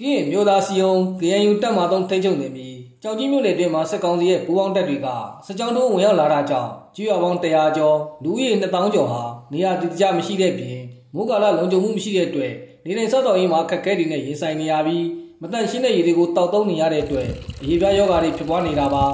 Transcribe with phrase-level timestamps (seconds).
[0.00, 5.08] ကင်းမျိုးသားစီယုံ KNU တပ်မ3ထိန်းချုပ်နေပြီးကြောင်ကြီးမြို့နယ်တွင်မှာစစ်ကောင်စီရဲ့ပူးပေါင်းတပ်တွေက
[5.46, 9.22] စစ်ကြောင်းတို့ဝင်ရောက်လာတာကြောင့်ကျွော်ပေါင်း100ကျော်လူဦးရေ2000ကျော်ဟာ
[9.52, 10.78] နေရာတည်ကြမရှိတဲ့ပြင်
[11.14, 12.52] မိုးကာလလုံခြုံမှုမရှိတဲ့အတွက်
[12.84, 15.06] နေတိုင်းစောက်တော်ရေးမှာခက်ခဲတွေနဲ့ရင်ဆိုင်နေရပြီး
[15.40, 17.28] မတန့်ရှင်းတဲ့ရေတွေကိုတောက်သုံးနေရတဲ့အတွက်
[17.62, 19.04] အရေးပြားယောဂါတွေဖြစ်ပွားနေတာပါ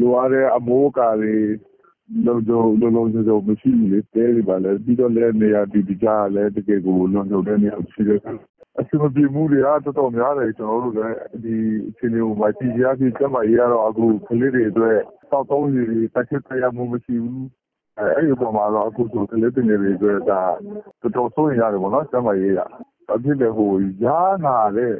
[0.00, 1.34] လိုအပ်တဲ့အမိုးအကာတွေ
[2.26, 8.10] လုံခြုံလုံလုံခြုံခြုံမရှိဘူးလေတဲတွေပါလဲပြီးတော့လည်းနေရာဒီဒီကြလည်းတကယ်ကိုလုံခြုံတဲ့နေရာရှိတ
[8.78, 11.56] ယ်အစမပြေမှုတွေကတော်တော်များတယ်ကျွန်တော်တို့လည်းဒီ
[11.88, 14.96] အချိန်လေးမှာပြည်ရပြည်ကျမကြီးကတော့အခုကလေးတွေအတွက်
[15.30, 17.48] တောက်သုံးစီတွေတစ်ချက်တရမှုမရှိဘူး
[17.98, 20.42] အဲအဲ့ဒီပုံမှာတော့အခုဆိုကလေးတွေတွေအတွက်ဒါ
[21.00, 22.60] တော်တော်ဆိုးရင်ရတယ်ပေါ့နော်ကျမကြီးက
[23.14, 23.72] အဖြစ်လေဟို
[24.04, 24.92] ရာနာတဲ့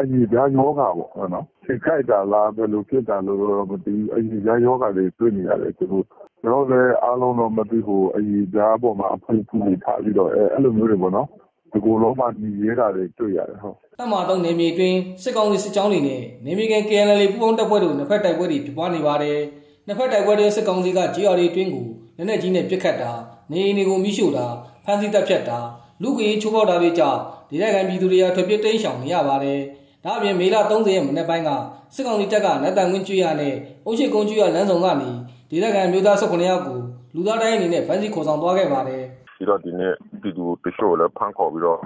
[0.00, 6.04] အညီပြားယောဂါပေါ့နော်စိတ်ကြိုက်တာလားဘယ်လိုဖြစ်တာလို့တော့မသိဘူးအညီပြားယောဂါတွေတွေ့နေရတယ်သူတို့
[6.42, 11.28] ကျွန်တော်လည်းအားလုံးတော့မသိဘူးအညီပြားပေါ်မှာအဖွင့်ဖူးနေထားပြီးတော့အဲအဲ့လိုမျိုးတွေပေါ့နော်
[11.72, 19.38] ဒီကိုလုံးမှညီရဲတာတွေတွေ့ရတယ်ဟုတ်တပ်မတော်နယ်မြေတွင်စစ်ကောင်စီစစ်ကြောင်းတွေနဲ့နယ်မြေကန် KNL ပူးပေါင်းတပ်ဖွဲ့တို့နှစ်ဖက်တိုက်ပွဲတွေဖြစ်ပွားနေပါတယ်။
[19.86, 23.12] နှစ်ဖက်တိုက်ပွဲတွေစစ်ကောင်စီက GR တွေတွင်းကိုလက်နက်ကြီးနဲ့ပစ်ခတ်တာ
[23.50, 24.46] နေအိမ်တွေကိုမိရှို့တာ
[24.84, 25.58] ဖမ်းဆီးတပ်ဖြတ်တာ
[26.02, 29.60] လူ့ကြီးချိုးဖောက်တာတွေကြောင့်ဒေသခံပြည်သူတွေကထွက်ပြေးတိမ်းရှောင်နေရပါတယ်။
[30.04, 31.50] ဒါအပြင်မေလ30ရက်မနေ့ပိုင်းက
[31.94, 33.54] စစ်ကောင်စီတပ်ကနတ်တန်ကွင်းကျွေးရနဲ့
[33.86, 35.10] အုတ်ရှိကုန်းကျွေးရလမ်းဆောင်ကနေ
[35.50, 36.78] ဒေသခံမျိုးသား19ယောက်ကို
[37.14, 39.02] လူသားတိုင်းအနေနဲ့ဖမ်းဆီးခေါ်ဆောင်သွားခဲ့ပါတယ်။
[39.39, 41.79] ပြီးတော့ဒီနေ့ပြည်သူတချို့လည်းဖမ်းခေါ်ပြီးတော့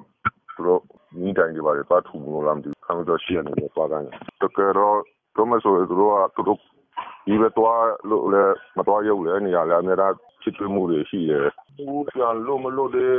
[0.55, 0.81] သူတို့
[1.21, 4.07] နီးတိုင်တွေပါတွေသွားထူလို့လားမသိဘူးခံလို့ရှိရတယ်လည်းသွားတိုင်း
[4.41, 4.97] တကယ်တော့
[5.35, 6.59] တော့မဆိုသူတို့ကသူတို့
[7.27, 11.45] ဒီဘက်သွားလို့လည်းမသွားရုပ်လည်းနေရာလည်းအများအားချစ်ထွေးမှုတွေရှိတယ်
[11.77, 13.13] ဘူးပြန်လို့မလို့တဲ့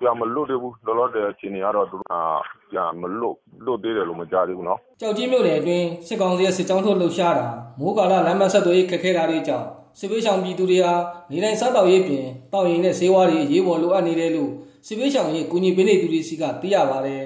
[0.00, 2.22] ပြန်မလို့တဲ့ဘူးလောလောဆယ်အချိန်တွေကတော့သူတို့အာ
[2.70, 7.46] ပြန်မလို့လို့သေးတယ်လို့မကြားသေးဘူးเนาะ ကြောက်ကြီးမြို့နယ်အတွင်းစစ်ကောင်စီရဲ့စစ်ကြောင်းထုတ်လှုပ်ရှားတာ
[7.80, 9.66] မိုးကာလလမ်းမဆက်သွယ်ရေးခက်ခဲတာတွေကြောင့်
[9.99, 10.93] စစ်ပေးဆောင်ပြည်သူတွေဟာ
[11.31, 14.51] နေတိုင်းစားတောက်ရေးပြင်တောက်ရင်နဲ့ဈေးဝါးတွေအရေးပေါ်လိုအပ်နေတယ်လို့
[14.87, 17.23] စစ်ပေးဆောင်ရေးကူညီပေးနေသူတွေစီကသိရပါတယ်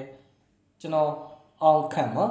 [0.80, 1.10] ကျွန်တော်
[1.62, 2.24] အောင်ခန့်ပါ